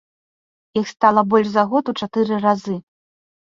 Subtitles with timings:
[0.81, 2.75] Іх стала больш за год у чатыры разы!